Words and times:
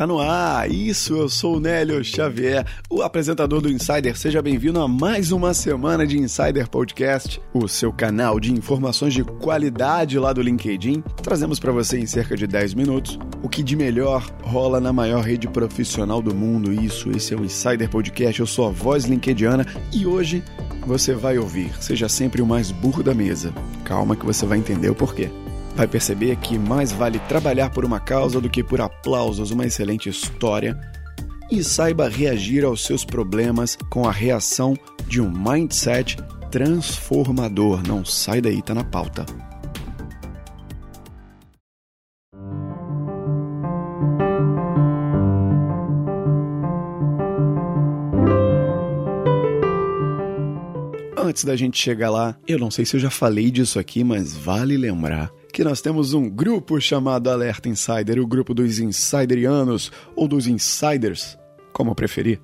Tá 0.00 0.06
no 0.06 0.18
ar, 0.18 0.70
isso, 0.70 1.14
eu 1.14 1.28
sou 1.28 1.58
o 1.58 1.60
Nélio 1.60 2.02
Xavier, 2.02 2.64
o 2.88 3.02
apresentador 3.02 3.60
do 3.60 3.70
Insider. 3.70 4.16
Seja 4.16 4.40
bem-vindo 4.40 4.80
a 4.80 4.88
mais 4.88 5.30
uma 5.30 5.52
semana 5.52 6.06
de 6.06 6.16
Insider 6.16 6.70
Podcast, 6.70 7.38
o 7.52 7.68
seu 7.68 7.92
canal 7.92 8.40
de 8.40 8.50
informações 8.50 9.12
de 9.12 9.22
qualidade 9.22 10.18
lá 10.18 10.32
do 10.32 10.40
LinkedIn. 10.40 11.02
Trazemos 11.22 11.60
para 11.60 11.70
você 11.70 11.98
em 11.98 12.06
cerca 12.06 12.34
de 12.34 12.46
10 12.46 12.72
minutos 12.72 13.18
o 13.42 13.48
que 13.50 13.62
de 13.62 13.76
melhor 13.76 14.26
rola 14.42 14.80
na 14.80 14.90
maior 14.90 15.22
rede 15.22 15.46
profissional 15.46 16.22
do 16.22 16.34
mundo. 16.34 16.72
Isso, 16.72 17.10
esse 17.10 17.34
é 17.34 17.36
o 17.36 17.44
Insider 17.44 17.90
Podcast, 17.90 18.40
eu 18.40 18.46
sou 18.46 18.68
a 18.68 18.70
voz 18.70 19.04
linkediana 19.04 19.66
e 19.92 20.06
hoje 20.06 20.42
você 20.86 21.12
vai 21.12 21.36
ouvir, 21.36 21.74
seja 21.78 22.08
sempre 22.08 22.40
o 22.40 22.46
mais 22.46 22.70
burro 22.70 23.02
da 23.02 23.12
mesa. 23.12 23.52
Calma 23.84 24.16
que 24.16 24.24
você 24.24 24.46
vai 24.46 24.56
entender 24.56 24.88
o 24.88 24.94
porquê 24.94 25.30
vai 25.74 25.86
perceber 25.86 26.36
que 26.36 26.58
mais 26.58 26.92
vale 26.92 27.18
trabalhar 27.20 27.70
por 27.70 27.84
uma 27.84 28.00
causa 28.00 28.40
do 28.40 28.50
que 28.50 28.62
por 28.62 28.80
aplausos, 28.80 29.50
uma 29.50 29.66
excelente 29.66 30.08
história. 30.08 30.78
E 31.50 31.64
saiba 31.64 32.08
reagir 32.08 32.64
aos 32.64 32.84
seus 32.84 33.04
problemas 33.04 33.76
com 33.90 34.06
a 34.06 34.12
reação 34.12 34.76
de 35.06 35.20
um 35.20 35.30
mindset 35.30 36.16
transformador. 36.50 37.82
Não 37.86 38.04
sai 38.04 38.40
daí, 38.40 38.62
tá 38.62 38.74
na 38.74 38.84
pauta. 38.84 39.26
Antes 51.16 51.44
da 51.44 51.54
gente 51.54 51.78
chegar 51.78 52.10
lá, 52.10 52.36
eu 52.46 52.58
não 52.58 52.72
sei 52.72 52.84
se 52.84 52.96
eu 52.96 53.00
já 53.00 53.10
falei 53.10 53.52
disso 53.52 53.78
aqui, 53.78 54.02
mas 54.02 54.36
vale 54.36 54.76
lembrar 54.76 55.30
que 55.60 55.64
nós 55.64 55.82
temos 55.82 56.14
um 56.14 56.26
grupo 56.26 56.80
chamado 56.80 57.28
Alerta 57.28 57.68
Insider, 57.68 58.18
o 58.18 58.26
grupo 58.26 58.54
dos 58.54 58.78
insiderianos 58.78 59.92
ou 60.16 60.26
dos 60.26 60.46
insiders, 60.46 61.38
como 61.70 61.94
preferir. 61.94 62.40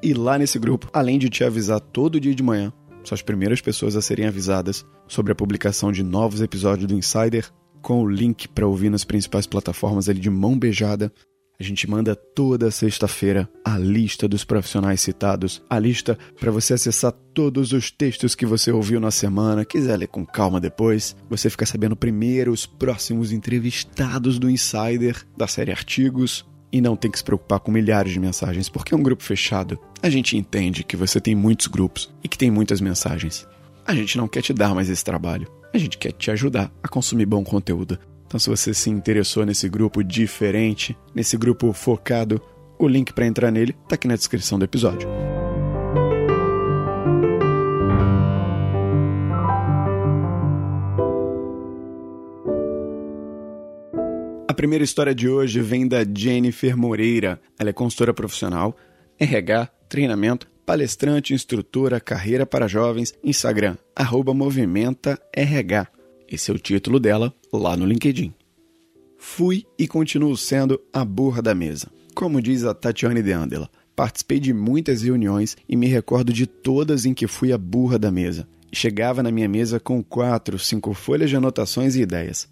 E 0.00 0.14
lá 0.14 0.38
nesse 0.38 0.56
grupo, 0.56 0.88
além 0.92 1.18
de 1.18 1.28
te 1.28 1.42
avisar 1.42 1.80
todo 1.80 2.20
dia 2.20 2.32
de 2.32 2.42
manhã, 2.44 2.72
são 3.02 3.16
as 3.16 3.22
primeiras 3.22 3.60
pessoas 3.60 3.96
a 3.96 4.00
serem 4.00 4.24
avisadas 4.24 4.86
sobre 5.08 5.32
a 5.32 5.34
publicação 5.34 5.90
de 5.90 6.04
novos 6.04 6.40
episódios 6.40 6.86
do 6.86 6.94
Insider, 6.94 7.50
com 7.82 8.04
o 8.04 8.08
link 8.08 8.46
para 8.46 8.68
ouvir 8.68 8.88
nas 8.88 9.02
principais 9.02 9.44
plataformas 9.44 10.08
ali 10.08 10.20
de 10.20 10.30
mão 10.30 10.56
beijada, 10.56 11.12
a 11.60 11.64
gente 11.64 11.90
manda 11.90 12.14
toda 12.14 12.70
sexta-feira 12.70 13.50
a 13.64 13.76
lista 13.76 14.28
dos 14.28 14.44
profissionais 14.44 15.00
citados, 15.00 15.60
a 15.68 15.76
lista 15.76 16.16
para 16.38 16.52
você 16.52 16.74
acessar 16.74 17.12
todos 17.34 17.72
os 17.72 17.90
textos 17.90 18.36
que 18.36 18.46
você 18.46 18.70
ouviu 18.70 19.00
na 19.00 19.10
semana. 19.10 19.64
Quiser 19.64 19.96
ler 19.96 20.06
com 20.06 20.24
calma 20.24 20.60
depois, 20.60 21.16
você 21.28 21.50
fica 21.50 21.66
sabendo 21.66 21.96
primeiro 21.96 22.52
os 22.52 22.64
próximos 22.64 23.32
entrevistados 23.32 24.38
do 24.38 24.48
Insider, 24.48 25.26
da 25.36 25.48
série 25.48 25.72
Artigos, 25.72 26.46
e 26.70 26.80
não 26.80 26.94
tem 26.94 27.10
que 27.10 27.18
se 27.18 27.24
preocupar 27.24 27.58
com 27.58 27.72
milhares 27.72 28.12
de 28.12 28.20
mensagens, 28.20 28.68
porque 28.68 28.94
é 28.94 28.96
um 28.96 29.02
grupo 29.02 29.24
fechado. 29.24 29.80
A 30.00 30.08
gente 30.08 30.36
entende 30.36 30.84
que 30.84 30.96
você 30.96 31.20
tem 31.20 31.34
muitos 31.34 31.66
grupos 31.66 32.08
e 32.22 32.28
que 32.28 32.38
tem 32.38 32.52
muitas 32.52 32.80
mensagens. 32.80 33.48
A 33.84 33.94
gente 33.96 34.16
não 34.16 34.28
quer 34.28 34.42
te 34.42 34.52
dar 34.52 34.76
mais 34.76 34.88
esse 34.88 35.04
trabalho. 35.04 35.48
A 35.74 35.78
gente 35.78 35.98
quer 35.98 36.12
te 36.12 36.30
ajudar 36.30 36.70
a 36.82 36.88
consumir 36.88 37.26
bom 37.26 37.42
conteúdo. 37.42 37.98
Então, 38.28 38.38
se 38.38 38.50
você 38.50 38.74
se 38.74 38.90
interessou 38.90 39.46
nesse 39.46 39.70
grupo 39.70 40.04
diferente, 40.04 40.94
nesse 41.14 41.34
grupo 41.34 41.72
focado, 41.72 42.38
o 42.78 42.86
link 42.86 43.10
para 43.14 43.26
entrar 43.26 43.50
nele 43.50 43.74
está 43.84 43.94
aqui 43.94 44.06
na 44.06 44.16
descrição 44.16 44.58
do 44.58 44.66
episódio. 44.66 45.08
A 54.46 54.52
primeira 54.52 54.84
história 54.84 55.14
de 55.14 55.26
hoje 55.26 55.62
vem 55.62 55.88
da 55.88 56.04
Jennifer 56.04 56.76
Moreira. 56.76 57.40
Ela 57.58 57.70
é 57.70 57.72
consultora 57.72 58.12
profissional, 58.12 58.76
RH, 59.18 59.70
treinamento, 59.88 60.46
palestrante, 60.66 61.32
instrutora, 61.32 61.98
carreira 61.98 62.44
para 62.44 62.68
jovens, 62.68 63.14
Instagram, 63.24 63.78
arroba 63.96 64.34
movimenta 64.34 65.18
RH. 65.34 65.97
Esse 66.30 66.50
é 66.50 66.54
o 66.54 66.58
título 66.58 67.00
dela 67.00 67.32
lá 67.50 67.74
no 67.74 67.86
LinkedIn. 67.86 68.34
Fui 69.16 69.64
e 69.78 69.88
continuo 69.88 70.36
sendo 70.36 70.78
a 70.92 71.02
burra 71.02 71.40
da 71.40 71.54
mesa. 71.54 71.90
Como 72.14 72.42
diz 72.42 72.64
a 72.64 72.74
Tatiane 72.74 73.22
de 73.22 73.32
Andela, 73.32 73.70
participei 73.96 74.38
de 74.38 74.52
muitas 74.52 75.02
reuniões 75.02 75.56
e 75.66 75.74
me 75.74 75.86
recordo 75.86 76.30
de 76.30 76.46
todas 76.46 77.06
em 77.06 77.14
que 77.14 77.26
fui 77.26 77.50
a 77.50 77.56
burra 77.56 77.98
da 77.98 78.10
mesa. 78.12 78.46
Chegava 78.70 79.22
na 79.22 79.30
minha 79.30 79.48
mesa 79.48 79.80
com 79.80 80.04
quatro, 80.04 80.58
cinco 80.58 80.92
folhas 80.92 81.30
de 81.30 81.36
anotações 81.36 81.96
e 81.96 82.02
ideias. 82.02 82.46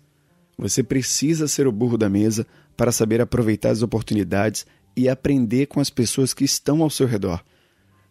Você 0.56 0.82
precisa 0.82 1.46
ser 1.46 1.66
o 1.66 1.72
burro 1.72 1.98
da 1.98 2.08
mesa 2.08 2.46
para 2.74 2.90
saber 2.90 3.20
aproveitar 3.20 3.70
as 3.70 3.82
oportunidades 3.82 4.64
e 4.96 5.06
aprender 5.06 5.66
com 5.66 5.80
as 5.80 5.90
pessoas 5.90 6.32
que 6.32 6.44
estão 6.44 6.82
ao 6.82 6.88
seu 6.88 7.06
redor 7.06 7.44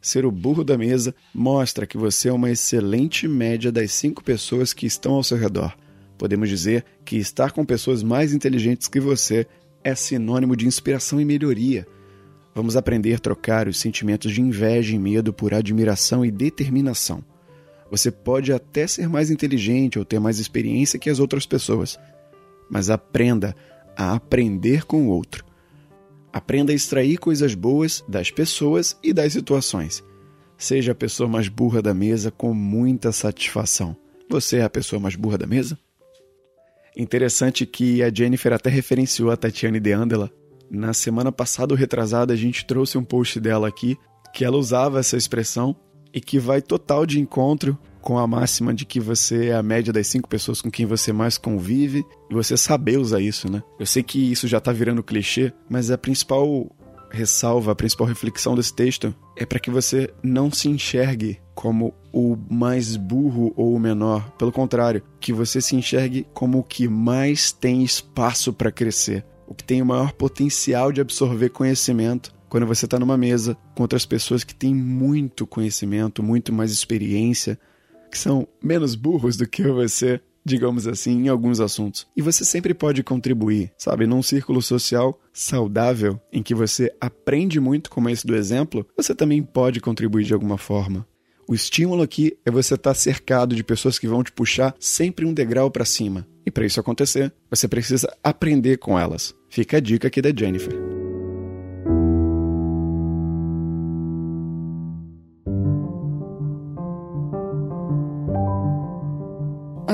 Ser 0.05 0.23
o 0.23 0.31
burro 0.31 0.63
da 0.63 0.77
mesa 0.77 1.15
mostra 1.33 1.87
que 1.87 1.97
você 1.97 2.29
é 2.29 2.31
uma 2.31 2.51
excelente 2.51 3.27
média 3.27 3.71
das 3.71 3.91
cinco 3.91 4.23
pessoas 4.23 4.71
que 4.71 4.85
estão 4.85 5.15
ao 5.15 5.23
seu 5.23 5.35
redor. 5.35 5.75
Podemos 6.15 6.47
dizer 6.47 6.85
que 7.03 7.17
estar 7.17 7.51
com 7.51 7.65
pessoas 7.65 8.03
mais 8.03 8.31
inteligentes 8.31 8.87
que 8.87 8.99
você 8.99 9.47
é 9.83 9.95
sinônimo 9.95 10.55
de 10.55 10.67
inspiração 10.67 11.19
e 11.19 11.25
melhoria. 11.25 11.87
Vamos 12.53 12.77
aprender 12.77 13.15
a 13.15 13.19
trocar 13.19 13.67
os 13.67 13.79
sentimentos 13.79 14.31
de 14.31 14.41
inveja 14.41 14.93
e 14.93 14.99
medo 14.99 15.33
por 15.33 15.55
admiração 15.55 16.23
e 16.23 16.29
determinação. 16.29 17.25
Você 17.89 18.11
pode 18.11 18.53
até 18.53 18.85
ser 18.85 19.09
mais 19.09 19.31
inteligente 19.31 19.97
ou 19.97 20.05
ter 20.05 20.19
mais 20.19 20.37
experiência 20.37 20.99
que 20.99 21.09
as 21.09 21.19
outras 21.19 21.47
pessoas, 21.47 21.97
mas 22.69 22.91
aprenda 22.91 23.55
a 23.97 24.13
aprender 24.13 24.85
com 24.85 25.07
o 25.07 25.09
outro. 25.09 25.43
Aprenda 26.35 26.73
a 26.73 26.75
extrair 26.75 27.17
coisas 27.17 27.55
boas 27.55 28.03
das 28.09 28.29
pessoas 28.29 28.99
e 29.01 29.13
das 29.13 29.31
situações. 29.31 30.03
Seja 30.57 30.91
a 30.91 30.95
pessoa 30.95 31.29
mais 31.29 31.47
burra 31.47 31.81
da 31.81 31.93
mesa 31.93 32.29
com 32.29 32.53
muita 32.53 33.13
satisfação. 33.13 33.95
Você 34.29 34.57
é 34.57 34.63
a 34.63 34.69
pessoa 34.69 34.99
mais 34.99 35.15
burra 35.15 35.37
da 35.37 35.47
mesa? 35.47 35.79
Interessante 36.97 37.65
que 37.65 38.03
a 38.03 38.13
Jennifer 38.13 38.51
até 38.51 38.69
referenciou 38.69 39.31
a 39.31 39.37
Tatiane 39.37 39.79
de 39.79 39.93
Andela. 39.93 40.29
Na 40.69 40.93
semana 40.93 41.31
passada 41.31 41.73
ou 41.73 41.77
retrasada, 41.77 42.33
a 42.33 42.35
gente 42.35 42.65
trouxe 42.65 42.97
um 42.97 43.03
post 43.05 43.39
dela 43.39 43.69
aqui 43.69 43.97
que 44.33 44.43
ela 44.43 44.57
usava 44.57 44.99
essa 44.99 45.15
expressão 45.15 45.73
e 46.13 46.19
que 46.19 46.37
vai 46.37 46.61
total 46.61 47.05
de 47.05 47.17
encontro 47.17 47.79
com 48.05 48.19
a 48.19 48.27
máxima 48.27 48.71
de 48.71 48.85
que 48.85 48.99
você 48.99 49.47
é 49.47 49.55
a 49.55 49.63
média 49.63 49.91
das 49.91 50.05
cinco 50.05 50.29
pessoas 50.29 50.61
com 50.61 50.69
quem 50.69 50.85
você 50.85 51.11
mais 51.11 51.39
convive 51.39 52.05
e 52.29 52.35
você 52.35 52.55
saber 52.55 52.99
usar 52.99 53.19
isso, 53.19 53.51
né? 53.51 53.63
Eu 53.79 53.85
sei 53.87 54.03
que 54.03 54.31
isso 54.31 54.47
já 54.47 54.61
tá 54.61 54.71
virando 54.71 55.01
clichê, 55.01 55.51
mas 55.67 55.89
a 55.89 55.97
principal 55.97 56.69
ressalva, 57.09 57.71
a 57.71 57.75
principal 57.75 58.05
reflexão 58.05 58.53
desse 58.53 58.75
texto 58.75 59.13
é 59.35 59.43
para 59.43 59.59
que 59.59 59.71
você 59.71 60.13
não 60.21 60.51
se 60.51 60.69
enxergue 60.69 61.41
como 61.55 61.95
o 62.13 62.37
mais 62.47 62.95
burro 62.95 63.51
ou 63.55 63.73
o 63.73 63.79
menor. 63.79 64.29
Pelo 64.37 64.51
contrário, 64.51 65.01
que 65.19 65.33
você 65.33 65.59
se 65.59 65.75
enxergue 65.75 66.27
como 66.31 66.59
o 66.59 66.63
que 66.63 66.87
mais 66.87 67.51
tem 67.51 67.83
espaço 67.83 68.53
para 68.53 68.71
crescer, 68.71 69.25
o 69.47 69.55
que 69.55 69.63
tem 69.63 69.81
o 69.81 69.85
maior 69.85 70.11
potencial 70.11 70.91
de 70.91 71.01
absorver 71.01 71.49
conhecimento 71.49 72.35
quando 72.49 72.67
você 72.67 72.85
está 72.85 72.99
numa 72.99 73.17
mesa 73.17 73.57
com 73.75 73.81
outras 73.81 74.05
pessoas 74.05 74.43
que 74.43 74.53
têm 74.53 74.75
muito 74.75 75.47
conhecimento, 75.47 76.21
muito 76.21 76.53
mais 76.53 76.71
experiência, 76.71 77.59
que 78.09 78.17
são 78.17 78.47
menos 78.61 78.95
burros 78.95 79.37
do 79.37 79.47
que 79.47 79.63
você, 79.67 80.19
digamos 80.43 80.87
assim, 80.87 81.23
em 81.23 81.27
alguns 81.27 81.59
assuntos. 81.59 82.07
E 82.15 82.21
você 82.21 82.45
sempre 82.45 82.73
pode 82.73 83.03
contribuir, 83.03 83.71
sabe? 83.77 84.05
Num 84.05 84.21
círculo 84.21 84.61
social 84.61 85.19
saudável, 85.33 86.19
em 86.31 86.43
que 86.43 86.55
você 86.55 86.93
aprende 86.99 87.59
muito, 87.59 87.89
como 87.89 88.09
esse 88.09 88.25
do 88.25 88.35
exemplo, 88.35 88.85
você 88.95 89.13
também 89.13 89.41
pode 89.41 89.79
contribuir 89.79 90.25
de 90.25 90.33
alguma 90.33 90.57
forma. 90.57 91.05
O 91.47 91.53
estímulo 91.53 92.01
aqui 92.01 92.35
é 92.43 92.49
você 92.49 92.73
estar 92.73 92.93
cercado 92.95 93.55
de 93.55 93.63
pessoas 93.63 93.99
que 93.99 94.07
vão 94.07 94.23
te 94.23 94.31
puxar 94.31 94.75
sempre 94.79 95.25
um 95.25 95.33
degrau 95.33 95.69
para 95.69 95.85
cima. 95.85 96.27
E 96.43 96.49
para 96.49 96.65
isso 96.65 96.79
acontecer, 96.79 97.31
você 97.49 97.67
precisa 97.67 98.11
aprender 98.23 98.77
com 98.77 98.97
elas. 98.97 99.33
Fica 99.49 99.77
a 99.77 99.79
dica 99.79 100.07
aqui 100.07 100.21
da 100.21 100.31
Jennifer. 100.35 100.94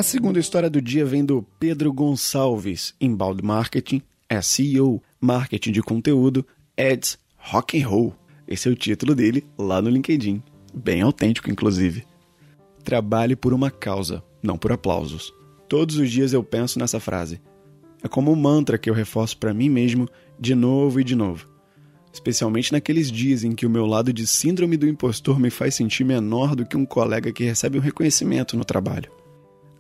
A 0.01 0.03
segunda 0.03 0.39
história 0.39 0.68
do 0.68 0.81
dia 0.81 1.06
vem 1.06 1.24
do 1.24 1.45
Pedro 1.59 1.94
Gonçalves, 1.94 2.95
Inbound 3.00 3.44
Marketing, 3.44 4.01
SEO, 4.42 5.00
Marketing 5.21 5.71
de 5.71 5.83
Conteúdo, 5.83 6.44
Ads, 6.75 7.19
Rock 7.38 7.80
and 7.80 7.88
Roll. 7.88 8.15
Esse 8.48 8.68
é 8.68 8.71
o 8.71 8.75
título 8.75 9.13
dele 9.13 9.45
lá 9.56 9.80
no 9.80 9.92
LinkedIn. 9.92 10.42
Bem 10.74 11.03
autêntico, 11.03 11.51
inclusive. 11.51 12.03
Trabalhe 12.83 13.36
por 13.36 13.53
uma 13.53 13.69
causa, 13.69 14.24
não 14.42 14.57
por 14.57 14.71
aplausos. 14.71 15.31
Todos 15.69 15.98
os 15.98 16.09
dias 16.09 16.33
eu 16.33 16.44
penso 16.44 16.80
nessa 16.80 17.00
frase. 17.00 17.39
É 18.03 18.07
como 18.07 18.31
um 18.31 18.36
mantra 18.36 18.80
que 18.80 18.89
eu 18.89 18.95
reforço 18.95 19.38
para 19.38 19.53
mim 19.53 19.69
mesmo 19.69 20.09
de 20.39 20.56
novo 20.56 21.00
e 21.00 21.03
de 21.03 21.15
novo. 21.15 21.48
Especialmente 22.12 22.71
naqueles 22.71 23.12
dias 23.12 23.44
em 23.44 23.51
que 23.51 23.68
o 23.68 23.69
meu 23.69 23.86
lado 23.86 24.12
de 24.12 24.25
síndrome 24.25 24.77
do 24.77 24.88
impostor 24.88 25.39
me 25.39 25.51
faz 25.51 25.75
sentir 25.75 26.03
menor 26.03 26.56
do 26.56 26.65
que 26.65 26.75
um 26.75 26.88
colega 26.88 27.31
que 27.31 27.44
recebe 27.44 27.77
um 27.77 27.81
reconhecimento 27.81 28.57
no 28.57 28.65
trabalho. 28.65 29.21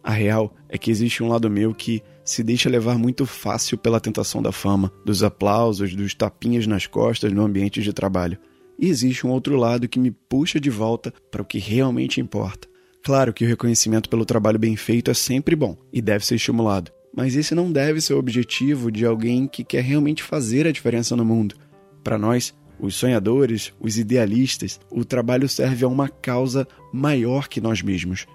A 0.03 0.11
real 0.11 0.53
é 0.67 0.77
que 0.77 0.89
existe 0.89 1.23
um 1.23 1.27
lado 1.27 1.49
meu 1.49 1.73
que 1.73 2.01
se 2.23 2.43
deixa 2.43 2.69
levar 2.69 2.97
muito 2.97 3.25
fácil 3.25 3.77
pela 3.77 3.99
tentação 3.99 4.41
da 4.41 4.51
fama, 4.51 4.91
dos 5.05 5.23
aplausos, 5.23 5.95
dos 5.95 6.13
tapinhas 6.13 6.65
nas 6.65 6.87
costas 6.87 7.31
no 7.31 7.43
ambiente 7.43 7.81
de 7.81 7.93
trabalho. 7.93 8.37
E 8.79 8.87
existe 8.87 9.27
um 9.27 9.29
outro 9.29 9.55
lado 9.57 9.87
que 9.87 9.99
me 9.99 10.11
puxa 10.11 10.59
de 10.59 10.69
volta 10.69 11.13
para 11.29 11.41
o 11.41 11.45
que 11.45 11.59
realmente 11.59 12.19
importa. 12.19 12.67
Claro 13.03 13.33
que 13.33 13.43
o 13.43 13.47
reconhecimento 13.47 14.09
pelo 14.09 14.25
trabalho 14.25 14.59
bem 14.59 14.75
feito 14.75 15.11
é 15.11 15.13
sempre 15.13 15.55
bom 15.55 15.75
e 15.91 16.01
deve 16.01 16.25
ser 16.25 16.35
estimulado, 16.35 16.91
mas 17.15 17.35
esse 17.35 17.53
não 17.53 17.71
deve 17.71 17.99
ser 17.99 18.13
o 18.13 18.19
objetivo 18.19 18.91
de 18.91 19.05
alguém 19.05 19.47
que 19.47 19.63
quer 19.63 19.83
realmente 19.83 20.23
fazer 20.23 20.67
a 20.67 20.71
diferença 20.71 21.15
no 21.15 21.25
mundo. 21.25 21.55
Para 22.03 22.17
nós, 22.17 22.53
os 22.79 22.95
sonhadores, 22.95 23.73
os 23.79 23.97
idealistas, 23.97 24.79
o 24.89 25.03
trabalho 25.03 25.47
serve 25.47 25.85
a 25.85 25.87
uma 25.87 26.09
causa 26.09 26.67
maior 26.91 27.47
que 27.47 27.61
nós 27.61 27.81
mesmos. 27.81 28.25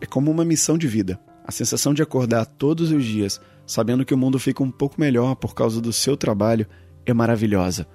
É 0.00 0.06
como 0.06 0.30
uma 0.30 0.44
missão 0.44 0.76
de 0.76 0.86
vida. 0.86 1.18
A 1.44 1.52
sensação 1.52 1.92
de 1.92 2.02
acordar 2.02 2.46
todos 2.46 2.90
os 2.90 3.04
dias 3.04 3.40
sabendo 3.66 4.04
que 4.04 4.14
o 4.14 4.18
mundo 4.18 4.38
fica 4.38 4.62
um 4.62 4.70
pouco 4.70 5.00
melhor 5.00 5.34
por 5.34 5.54
causa 5.54 5.80
do 5.80 5.92
seu 5.92 6.16
trabalho 6.16 6.66
é 7.06 7.12
maravilhosa. 7.12 7.86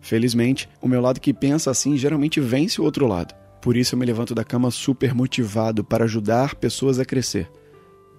Felizmente, 0.00 0.68
o 0.80 0.88
meu 0.88 1.00
lado 1.00 1.20
que 1.20 1.32
pensa 1.32 1.70
assim 1.70 1.96
geralmente 1.96 2.40
vence 2.40 2.80
o 2.80 2.84
outro 2.84 3.06
lado. 3.06 3.34
Por 3.60 3.76
isso 3.76 3.94
eu 3.94 3.98
me 3.98 4.04
levanto 4.04 4.34
da 4.34 4.44
cama 4.44 4.70
super 4.70 5.14
motivado 5.14 5.82
para 5.82 6.04
ajudar 6.04 6.54
pessoas 6.56 6.98
a 6.98 7.04
crescer. 7.04 7.50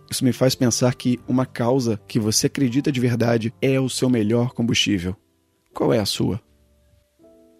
Isso 0.10 0.26
me 0.26 0.34
faz 0.34 0.56
pensar 0.56 0.96
que 0.96 1.20
uma 1.28 1.46
causa 1.46 2.00
que 2.08 2.20
você 2.20 2.48
acredita 2.48 2.92
de 2.92 3.00
verdade 3.00 3.54
é 3.62 3.80
o 3.80 3.90
seu 3.90 4.10
melhor 4.10 4.54
combustível. 4.54 5.16
Qual 5.74 5.94
é 5.94 6.00
a 6.00 6.06
sua? 6.06 6.42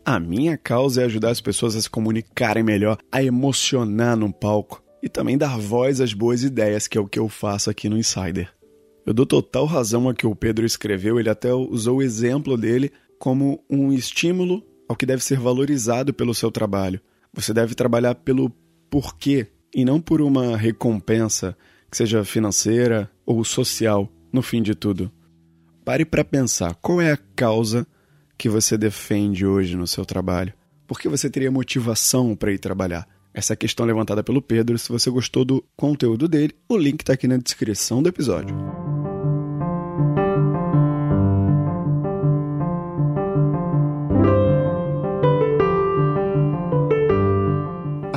A 0.04 0.20
minha 0.20 0.58
causa 0.58 1.02
é 1.02 1.06
ajudar 1.06 1.32
as 1.32 1.42
pessoas 1.42 1.76
a 1.76 1.82
se 1.82 1.90
comunicarem 1.90 2.64
melhor, 2.64 2.98
a 3.12 3.24
emocionar 3.24 4.16
no 4.16 4.32
palco 4.32 4.85
e 5.06 5.10
também 5.10 5.38
dar 5.38 5.56
voz 5.60 6.02
às 6.02 6.14
boas 6.14 6.42
ideias, 6.42 6.88
que 6.88 6.98
é 6.98 7.02
o 7.02 7.08
que 7.08 7.20
eu 7.20 7.30
faço 7.30 7.70
aqui 7.70 7.88
no 7.88 7.96
Insider. 7.96 8.52
Eu 9.06 9.14
dou 9.14 9.24
total 9.24 9.68
razão 9.68 10.10
a 10.10 10.16
que 10.16 10.26
o 10.26 10.36
Pedro 10.36 10.66
escreveu, 10.66 11.20
ele 11.20 11.30
até 11.30 11.54
usou 11.54 11.98
o 11.98 12.02
exemplo 12.02 12.58
dele 12.58 12.92
como 13.20 13.64
um 13.70 13.94
estímulo 13.94 14.64
ao 14.90 14.96
que 14.96 15.06
deve 15.06 15.24
ser 15.24 15.40
valorizado 15.40 16.12
pelo 16.12 16.34
seu 16.34 16.52
trabalho. 16.52 17.00
Você 17.32 17.54
deve 17.54 17.76
trabalhar 17.76 18.16
pelo 18.16 18.50
porquê 18.90 19.46
e 19.72 19.86
não 19.86 20.02
por 20.02 20.22
uma 20.22 20.58
recompensa 20.58 21.56
que 21.92 21.98
seja 21.98 22.26
financeira 22.26 23.08
ou 23.28 23.44
social 23.44 24.12
no 24.34 24.42
fim 24.42 24.64
de 24.64 24.74
tudo. 24.74 25.12
Pare 25.84 26.04
para 26.04 26.26
pensar 26.26 26.74
qual 26.82 27.00
é 27.00 27.12
a 27.12 27.20
causa 27.36 27.86
que 28.36 28.50
você 28.50 28.76
defende 28.76 29.46
hoje 29.46 29.78
no 29.78 29.86
seu 29.86 30.04
trabalho. 30.04 30.52
Por 30.88 31.00
que 31.00 31.08
você 31.08 31.30
teria 31.30 31.52
motivação 31.52 32.36
para 32.36 32.52
ir 32.52 32.58
trabalhar? 32.58 33.08
Essa 33.36 33.52
é 33.52 33.56
a 33.56 33.58
questão 33.58 33.86
levantada 33.86 34.24
pelo 34.24 34.42
Pedro. 34.42 34.80
Se 34.80 34.90
você 34.90 35.12
gostou 35.12 35.44
do 35.44 35.62
conteúdo 35.76 36.26
dele, 36.26 36.56
o 36.70 36.78
link 36.78 37.02
está 37.02 37.14
aqui 37.14 37.28
na 37.28 37.36
descrição 37.36 38.02
do 38.02 38.08
episódio. 38.08 38.56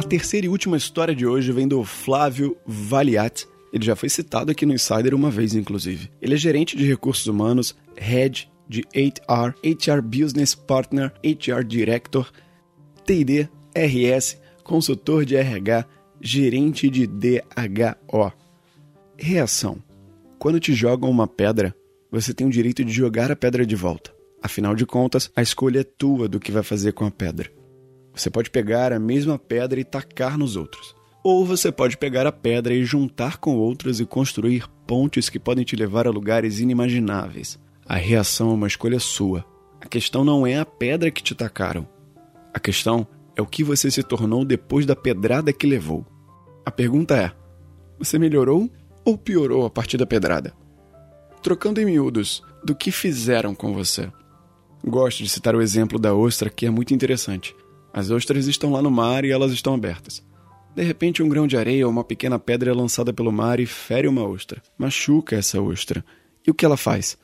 terceira 0.08 0.46
e 0.46 0.48
última 0.48 0.76
história 0.76 1.14
de 1.14 1.26
hoje 1.26 1.52
vem 1.52 1.68
do 1.68 1.84
Flávio 1.84 2.56
Valiat. 2.66 3.46
Ele 3.70 3.84
já 3.84 3.94
foi 3.94 4.08
citado 4.08 4.50
aqui 4.50 4.64
no 4.64 4.72
Insider 4.72 5.14
uma 5.14 5.30
vez, 5.30 5.54
inclusive. 5.54 6.10
Ele 6.22 6.32
é 6.32 6.36
gerente 6.36 6.74
de 6.74 6.86
recursos 6.86 7.26
humanos, 7.26 7.76
head 7.94 8.50
de 8.66 8.80
HR, 8.94 9.54
HR 9.62 10.00
Business 10.02 10.54
Partner, 10.54 11.12
HR 11.22 11.62
Director, 11.62 12.30
TD, 13.04 13.50
RS, 13.76 14.38
consultor 14.68 15.24
de 15.24 15.34
RH, 15.34 15.86
gerente 16.20 16.90
de 16.90 17.06
DHO. 17.06 18.32
Reação: 19.16 19.82
Quando 20.38 20.60
te 20.60 20.74
jogam 20.74 21.10
uma 21.10 21.26
pedra, 21.26 21.74
você 22.12 22.34
tem 22.34 22.46
o 22.46 22.50
direito 22.50 22.84
de 22.84 22.92
jogar 22.92 23.32
a 23.32 23.36
pedra 23.36 23.66
de 23.66 23.74
volta. 23.74 24.14
Afinal 24.42 24.76
de 24.76 24.86
contas, 24.86 25.30
a 25.34 25.42
escolha 25.42 25.80
é 25.80 25.84
tua 25.84 26.28
do 26.28 26.38
que 26.38 26.52
vai 26.52 26.62
fazer 26.62 26.92
com 26.92 27.04
a 27.04 27.10
pedra. 27.10 27.50
Você 28.14 28.30
pode 28.30 28.50
pegar 28.50 28.92
a 28.92 28.98
mesma 28.98 29.38
pedra 29.38 29.80
e 29.80 29.84
tacar 29.84 30.38
nos 30.38 30.54
outros. 30.54 30.94
Ou 31.24 31.44
você 31.44 31.72
pode 31.72 31.96
pegar 31.96 32.26
a 32.26 32.32
pedra 32.32 32.74
e 32.74 32.84
juntar 32.84 33.38
com 33.38 33.56
outras 33.56 34.00
e 34.00 34.06
construir 34.06 34.68
pontes 34.86 35.28
que 35.28 35.38
podem 35.38 35.64
te 35.64 35.74
levar 35.76 36.06
a 36.06 36.10
lugares 36.10 36.60
inimagináveis. 36.60 37.58
A 37.86 37.96
reação 37.96 38.50
é 38.50 38.54
uma 38.54 38.66
escolha 38.66 39.00
sua. 39.00 39.44
A 39.80 39.86
questão 39.86 40.24
não 40.24 40.46
é 40.46 40.58
a 40.58 40.64
pedra 40.64 41.10
que 41.10 41.22
te 41.22 41.34
tacaram. 41.34 41.88
A 42.52 42.60
questão 42.60 43.06
é 43.38 43.42
o 43.42 43.46
que 43.46 43.62
você 43.62 43.88
se 43.88 44.02
tornou 44.02 44.44
depois 44.44 44.84
da 44.84 44.96
pedrada 44.96 45.52
que 45.52 45.64
levou. 45.64 46.04
A 46.66 46.72
pergunta 46.72 47.16
é: 47.16 47.32
você 47.96 48.18
melhorou 48.18 48.68
ou 49.04 49.16
piorou 49.16 49.64
a 49.64 49.70
partir 49.70 49.96
da 49.96 50.04
pedrada? 50.04 50.52
Trocando 51.40 51.80
em 51.80 51.84
miúdos, 51.84 52.42
do 52.64 52.74
que 52.74 52.90
fizeram 52.90 53.54
com 53.54 53.72
você? 53.72 54.10
Gosto 54.84 55.22
de 55.22 55.28
citar 55.28 55.54
o 55.54 55.62
exemplo 55.62 56.00
da 56.00 56.12
ostra, 56.12 56.50
que 56.50 56.66
é 56.66 56.70
muito 56.70 56.92
interessante. 56.92 57.54
As 57.92 58.10
ostras 58.10 58.48
estão 58.48 58.72
lá 58.72 58.82
no 58.82 58.90
mar 58.90 59.24
e 59.24 59.30
elas 59.30 59.52
estão 59.52 59.72
abertas. 59.72 60.20
De 60.74 60.82
repente, 60.82 61.22
um 61.22 61.28
grão 61.28 61.46
de 61.46 61.56
areia 61.56 61.86
ou 61.86 61.92
uma 61.92 62.04
pequena 62.04 62.38
pedra 62.40 62.72
é 62.72 62.74
lançada 62.74 63.12
pelo 63.12 63.32
mar 63.32 63.60
e 63.60 63.66
fere 63.66 64.08
uma 64.08 64.26
ostra, 64.26 64.60
machuca 64.76 65.36
essa 65.36 65.60
ostra. 65.60 66.04
E 66.44 66.50
o 66.50 66.54
que 66.54 66.64
ela 66.64 66.76
faz? 66.76 67.16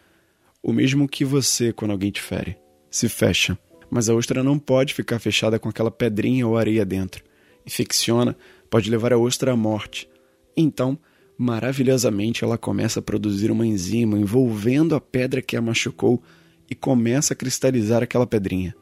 O 0.62 0.72
mesmo 0.72 1.08
que 1.08 1.24
você 1.24 1.72
quando 1.72 1.90
alguém 1.90 2.12
te 2.12 2.22
fere: 2.22 2.56
se 2.88 3.08
fecha. 3.08 3.58
Mas 3.94 4.08
a 4.08 4.14
ostra 4.14 4.42
não 4.42 4.58
pode 4.58 4.92
ficar 4.92 5.20
fechada 5.20 5.56
com 5.56 5.68
aquela 5.68 5.88
pedrinha 5.88 6.48
ou 6.48 6.58
areia 6.58 6.84
dentro. 6.84 7.22
Infecciona, 7.64 8.36
pode 8.68 8.90
levar 8.90 9.12
a 9.12 9.18
ostra 9.18 9.52
à 9.52 9.56
morte. 9.56 10.10
Então, 10.56 10.98
maravilhosamente, 11.38 12.42
ela 12.42 12.58
começa 12.58 12.98
a 12.98 13.02
produzir 13.02 13.52
uma 13.52 13.64
enzima 13.64 14.18
envolvendo 14.18 14.96
a 14.96 15.00
pedra 15.00 15.40
que 15.40 15.56
a 15.56 15.62
machucou 15.62 16.20
e 16.68 16.74
começa 16.74 17.34
a 17.34 17.36
cristalizar 17.36 18.02
aquela 18.02 18.26
pedrinha. 18.26 18.74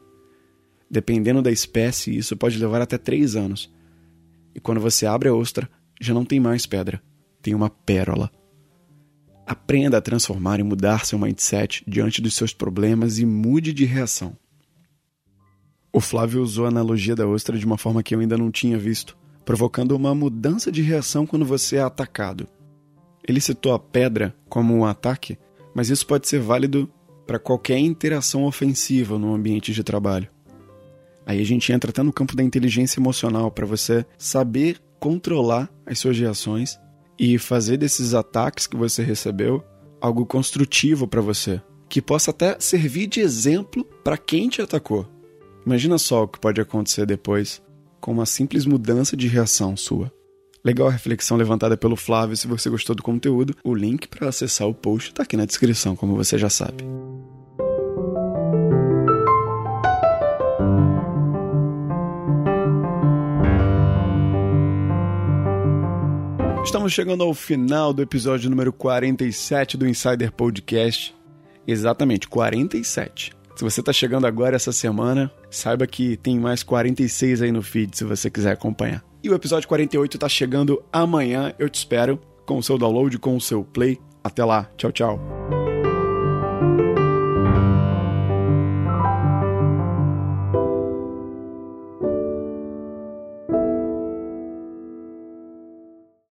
Dependendo 0.91 1.43
da 1.43 1.51
espécie, 1.51 2.17
isso 2.17 2.35
pode 2.35 2.59
levar 2.59 2.81
até 2.81 2.97
três 2.97 3.37
anos. 3.37 3.71
E 4.55 4.61
quando 4.61 4.81
você 4.81 5.05
abre 5.05 5.29
a 5.29 5.35
ostra, 5.35 5.69
já 6.01 6.15
não 6.15 6.25
tem 6.25 6.41
mais 6.41 6.65
pedra, 6.65 7.03
tem 7.43 7.55
uma 7.55 7.69
pérola. 7.69 8.31
Aprenda 9.47 9.99
a 9.99 10.01
transformar 10.01 10.59
e 10.59 10.63
mudar 10.63 11.05
seu 11.05 11.19
mindset 11.19 11.85
diante 11.87 12.23
dos 12.23 12.33
seus 12.33 12.55
problemas 12.55 13.19
e 13.19 13.27
mude 13.27 13.75
de 13.75 13.85
reação. 13.85 14.41
O 15.95 16.01
Flávio 16.01 16.43
usou 16.43 16.65
a 16.65 16.69
analogia 16.69 17.15
da 17.15 17.27
ostra 17.27 17.59
de 17.59 17.67
uma 17.67 17.77
forma 17.77 18.03
que 18.03 18.15
eu 18.15 18.21
ainda 18.21 18.39
não 18.39 18.51
tinha 18.51 18.79
visto, 18.79 19.15
provocando 19.45 19.93
uma 19.93 20.15
mudança 20.15 20.73
de 20.73 20.81
reação 20.81 21.27
quando 21.27 21.45
você 21.45 21.77
é 21.77 21.83
atacado. 21.83 22.49
Ele 23.29 23.43
citou 23.43 23.75
a 23.75 23.79
pedra 23.79 24.35
como 24.49 24.75
um 24.75 24.87
ataque, 24.87 25.39
mas 25.75 25.91
isso 25.91 26.07
pode 26.07 26.27
ser 26.27 26.41
válido 26.41 26.91
para 27.27 27.39
qualquer 27.39 27.79
interação 27.79 28.45
ofensiva 28.45 29.19
no 29.19 29.35
ambiente 29.35 29.73
de 29.75 29.85
trabalho. 29.85 30.29
Aí 31.27 31.41
a 31.41 31.45
gente 31.45 31.71
entra 31.71 31.91
até 31.91 32.03
no 32.03 32.13
campo 32.13 32.35
da 32.35 32.43
inteligência 32.43 32.99
emocional 32.99 33.51
para 33.51 33.67
você 33.67 34.05
saber 34.17 34.81
controlar 34.99 35.71
as 35.85 35.99
suas 35.99 36.19
reações 36.19 36.79
e 37.19 37.39
fazer 37.39 37.77
desses 37.77 38.15
ataques 38.15 38.67
que 38.67 38.77
você 38.77 39.03
recebeu 39.03 39.63
algo 40.01 40.25
construtivo 40.25 41.07
para 41.07 41.21
você, 41.21 41.61
que 41.87 42.01
possa 42.01 42.31
até 42.31 42.59
servir 42.59 43.07
de 43.07 43.21
exemplo 43.21 43.85
para 44.03 44.17
quem 44.17 44.49
te 44.49 44.63
atacou. 44.63 45.07
Imagina 45.65 45.97
só 45.97 46.25
o 46.25 46.29
que 46.29 46.41
pode 46.41 46.61
acontecer 46.61 47.07
depois 47.07 47.63
com 48.01 48.13
uma 48.13 48.27
simples 48.27 48.67
mudança 48.67 49.17
de 49.17 49.29
reação 49.29 49.77
sua. 49.77 50.13
Legal 50.65 50.89
a 50.89 50.91
reflexão 50.91 51.37
levantada 51.37 51.77
pelo 51.77 51.97
Flávio. 51.97 52.37
Se 52.37 52.49
você 52.49 52.69
gostou 52.69 52.95
do 52.97 53.03
conteúdo, 53.03 53.55
o 53.63 53.75
link 53.75 54.09
para 54.09 54.29
acessar 54.29 54.69
o 54.69 54.75
post 54.75 55.11
está 55.11 55.23
aqui 55.23 55.37
na 55.37 55.45
descrição, 55.45 55.95
como 55.95 56.17
você 56.17 56.37
já 56.37 56.51
sabe. 56.51 56.85
Estamos 66.65 66.93
chegando 66.93 67.23
ao 67.23 67.35
final 67.35 67.93
do 67.93 68.03
episódio 68.03 68.49
número 68.49 68.73
47 68.73 69.77
do 69.77 69.87
Insider 69.87 70.33
Podcast. 70.33 71.15
Exatamente, 71.67 72.29
47. 72.29 73.33
Se 73.55 73.63
você 73.63 73.81
está 73.81 73.93
chegando 73.93 74.27
agora 74.27 74.57
essa 74.57 74.73
semana, 74.73 75.31
saiba 75.57 75.87
que 75.87 76.17
tem 76.17 76.39
mais 76.39 76.63
46 76.63 77.43
aí 77.43 77.53
no 77.53 77.63
feed 77.63 77.97
se 77.97 78.05
você 78.05 78.31
quiser 78.31 78.53
acompanhar. 78.53 79.05
E 79.23 79.31
o 79.31 79.35
episódio 79.35 79.69
48 79.69 80.17
está 80.17 80.29
chegando 80.29 80.83
amanhã. 80.93 81.55
Eu 81.59 81.69
te 81.69 81.77
espero 81.77 82.19
com 82.45 82.59
o 82.59 82.63
seu 82.63 82.77
download, 82.77 83.19
com 83.19 83.37
o 83.37 83.41
seu 83.41 83.63
play. 83.63 84.01
Até 84.25 84.45
lá. 84.45 84.69
Tchau, 84.77 84.91
tchau. 84.91 85.62